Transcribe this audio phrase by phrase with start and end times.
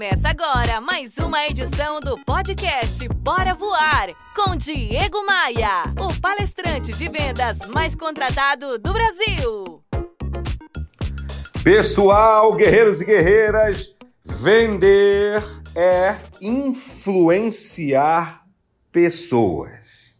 [0.00, 7.06] Começa agora mais uma edição do podcast Bora Voar com Diego Maia, o palestrante de
[7.06, 9.84] vendas mais contratado do Brasil.
[11.62, 13.94] Pessoal, guerreiros e guerreiras,
[14.24, 15.42] vender
[15.76, 18.46] é influenciar
[18.90, 20.16] pessoas.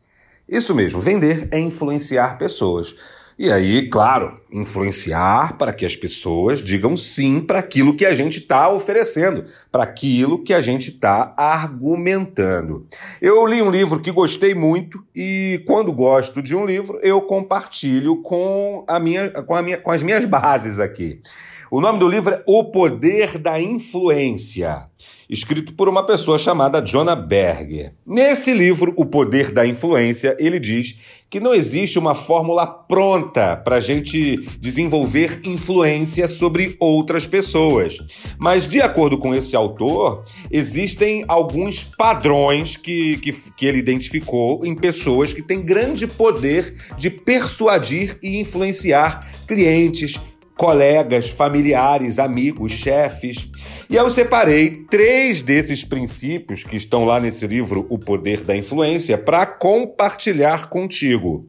[0.46, 2.94] Isso mesmo, vender é influenciar pessoas.
[3.42, 8.40] E aí, claro, influenciar para que as pessoas digam sim para aquilo que a gente
[8.40, 12.86] está oferecendo, para aquilo que a gente está argumentando.
[13.18, 18.20] Eu li um livro que gostei muito e quando gosto de um livro, eu compartilho
[18.20, 21.22] com, a minha, com, a minha, com as minhas bases aqui.
[21.70, 24.90] O nome do livro é O Poder da Influência
[25.30, 27.94] escrito por uma pessoa chamada Jonah Berger.
[28.04, 30.96] Nesse livro, O Poder da Influência, ele diz
[31.30, 37.98] que não existe uma fórmula pronta para a gente desenvolver influência sobre outras pessoas.
[38.40, 44.74] Mas, de acordo com esse autor, existem alguns padrões que, que, que ele identificou em
[44.74, 50.18] pessoas que têm grande poder de persuadir e influenciar clientes,
[50.60, 53.48] colegas, familiares, amigos, chefes.
[53.88, 59.16] E eu separei três desses princípios que estão lá nesse livro, O Poder da Influência,
[59.16, 61.48] para compartilhar contigo.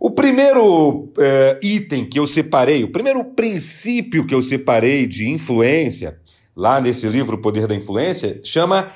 [0.00, 6.18] O primeiro é, item que eu separei, o primeiro princípio que eu separei de influência,
[6.56, 8.90] lá nesse livro O Poder da Influência, chama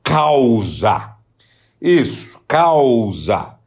[0.00, 1.16] causa.
[1.80, 3.61] Isso, causa.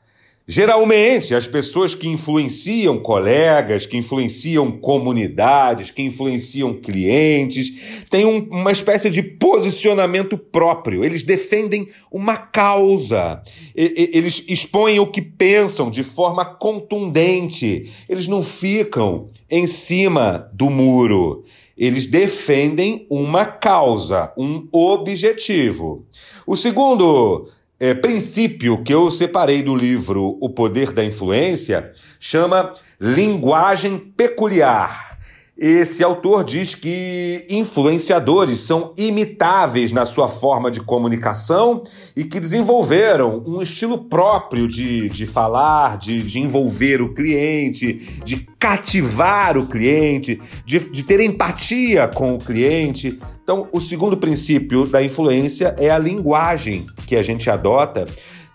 [0.48, 8.72] Geralmente, as pessoas que influenciam colegas, que influenciam comunidades, que influenciam clientes, têm um, uma
[8.72, 11.04] espécie de posicionamento próprio.
[11.04, 13.42] Eles defendem uma causa.
[13.76, 17.92] E, eles expõem o que pensam de forma contundente.
[18.08, 21.44] Eles não ficam em cima do muro.
[21.76, 26.06] Eles defendem uma causa, um objetivo.
[26.46, 33.98] O segundo é, princípio que eu separei do livro O Poder da Influência chama linguagem
[33.98, 35.16] peculiar.
[35.58, 41.82] Esse autor diz que influenciadores são imitáveis na sua forma de comunicação
[42.14, 48.46] e que desenvolveram um estilo próprio de, de falar, de, de envolver o cliente, de
[48.60, 53.18] cativar o cliente, de, de ter empatia com o cliente.
[53.46, 58.08] Então, o segundo princípio da influência é a linguagem que a gente adota.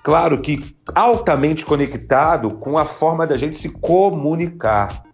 [0.03, 5.05] Claro que altamente conectado com a forma da gente se comunicar.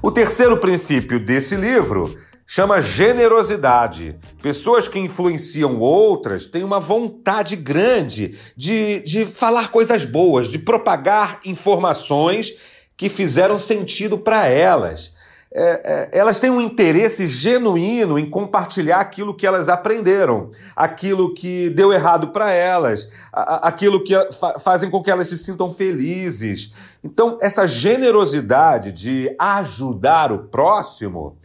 [0.00, 2.16] O terceiro princípio desse livro
[2.46, 4.16] chama generosidade.
[4.40, 11.40] Pessoas que influenciam outras têm uma vontade grande de, de falar coisas boas, de propagar
[11.44, 12.54] informações
[12.96, 15.17] que fizeram sentido para elas.
[15.50, 21.70] É, é, elas têm um interesse genuíno em compartilhar aquilo que elas aprenderam, aquilo que
[21.70, 26.74] deu errado para elas, a, aquilo que fa fazem com que elas se sintam felizes.
[27.02, 31.38] Então, essa generosidade de ajudar o próximo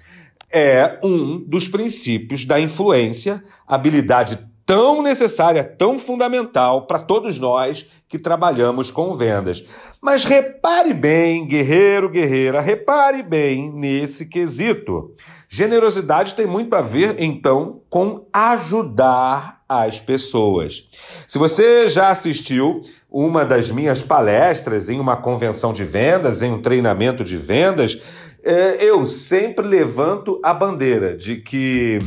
[0.51, 8.17] é um dos princípios da influência, habilidade tão necessária, tão fundamental para todos nós que
[8.17, 9.63] trabalhamos com vendas.
[10.01, 15.13] Mas repare bem, guerreiro, guerreira, repare bem nesse quesito.
[15.49, 20.89] Generosidade tem muito a ver, então, com ajudar as pessoas.
[21.27, 26.61] Se você já assistiu uma das minhas palestras em uma convenção de vendas, em um
[26.61, 27.99] treinamento de vendas,
[28.43, 31.99] é, eu sempre levanto a bandeira de que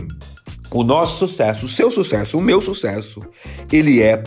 [0.71, 3.23] o nosso sucesso, o seu sucesso, o meu sucesso,
[3.73, 4.23] ele é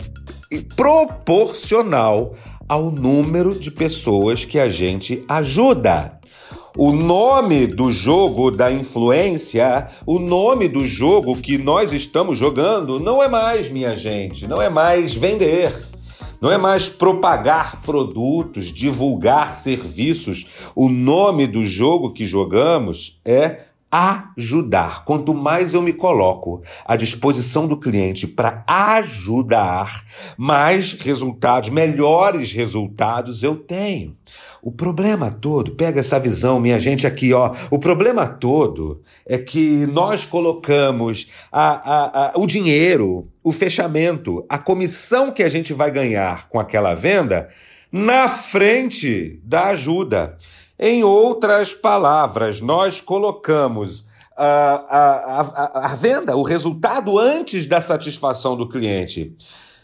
[0.76, 2.34] proporcional
[2.68, 6.18] ao número de pessoas que a gente ajuda.
[6.76, 13.22] O nome do jogo da influência, o nome do jogo que nós estamos jogando, não
[13.22, 15.72] é mais, minha gente, não é mais vender.
[16.40, 20.46] Não é mais propagar produtos, divulgar serviços.
[20.74, 25.04] O nome do jogo que jogamos é ajudar.
[25.04, 30.04] Quanto mais eu me coloco à disposição do cliente para ajudar,
[30.36, 34.16] mais resultados, melhores resultados eu tenho.
[34.62, 37.54] O problema todo, pega essa visão, minha gente, aqui, ó.
[37.70, 44.58] O problema todo é que nós colocamos a, a, a, o dinheiro, o fechamento, a
[44.58, 47.48] comissão que a gente vai ganhar com aquela venda
[47.90, 50.36] na frente da ajuda.
[50.82, 54.02] Em outras palavras, nós colocamos
[54.34, 59.36] a, a, a, a, venda, o resultado antes da satisfação do cliente.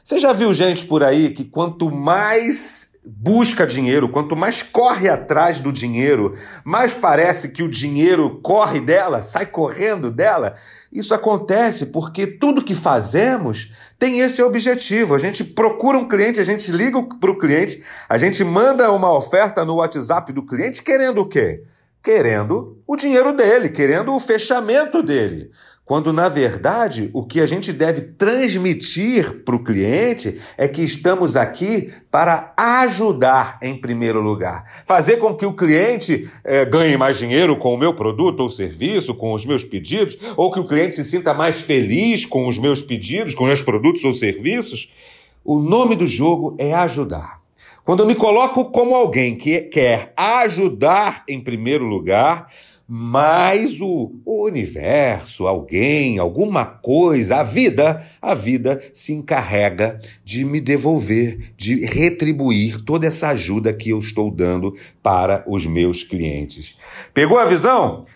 [0.06, 5.58] Você já viu gente por aí que quanto mais busca dinheiro, quanto mais corre atrás
[5.58, 10.54] do dinheiro, mais parece que o dinheiro corre dela, sai correndo dela.
[10.92, 15.12] Isso acontece porque tudo que fazemos tem esse objetivo.
[15.12, 19.12] A gente procura um cliente, a gente liga para o cliente, a gente manda uma
[19.12, 21.64] oferta no WhatsApp do cliente querendo o quê?
[22.00, 25.50] Querendo o dinheiro dele, querendo o fechamento dele.
[25.86, 31.36] Quando, na verdade, o que a gente deve transmitir para o cliente é que estamos
[31.36, 34.64] aqui para ajudar em primeiro lugar.
[34.84, 39.14] Fazer com que o cliente é, ganhe mais dinheiro com o meu produto ou serviço,
[39.14, 42.82] com os meus pedidos, ou que o cliente se sinta mais feliz com os meus
[42.82, 44.90] pedidos, com os meus produtos ou serviços.
[45.44, 47.40] O nome do jogo é ajudar.
[47.84, 52.48] Quando eu me coloco como alguém que quer ajudar em primeiro lugar,
[52.88, 60.60] mas o, o, universo, alguém, alguma coisa, a vida, a vida se encarrega de me
[60.60, 64.72] devolver, de retribuir toda essa ajuda que eu estou dando
[65.02, 66.78] para os meus clientes.
[67.12, 68.06] Pegou a visão?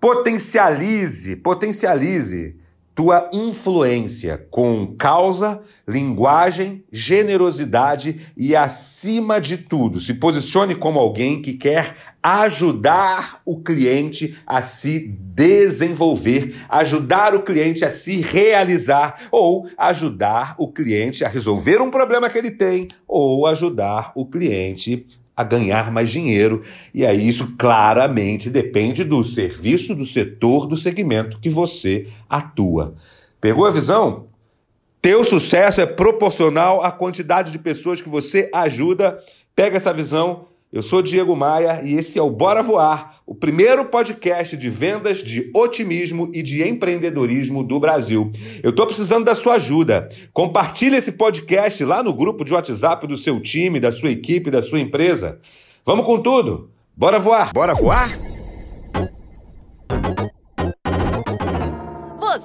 [0.00, 2.59] Potencialize, potencialize
[3.00, 11.54] tua influência com causa, linguagem, generosidade e, acima de tudo, se posicione como alguém que
[11.54, 20.54] quer ajudar o cliente a se desenvolver, ajudar o cliente a se realizar ou ajudar
[20.58, 25.06] o cliente a resolver um problema que ele tem ou ajudar o cliente
[25.40, 26.62] a ganhar mais dinheiro.
[26.94, 32.94] E aí isso claramente depende do serviço, do setor, do segmento que você atua.
[33.40, 34.26] Pegou a visão?
[35.00, 39.18] Teu sucesso é proporcional à quantidade de pessoas que você ajuda.
[39.56, 44.54] Pega essa visão eu sou Diego Maia e esse é o Bora Voar, primeiro podcast
[44.54, 48.30] de vendas, de otimismo e de empreendedorismo do Brasil.
[48.62, 50.08] Eu estou precisando da sua ajuda.
[50.32, 54.60] Compartilhe esse podcast lá no grupo de WhatsApp do seu time, da sua equipe, da
[54.60, 55.40] sua empresa.
[55.84, 56.70] Vamos com tudo.
[56.94, 57.50] Bora voar.
[57.54, 58.08] Bora voar?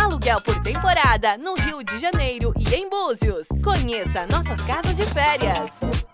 [0.00, 3.46] Aluguel por temporada no Rio de Janeiro e em Búzios.
[3.62, 6.09] Conheça nossas casas de férias.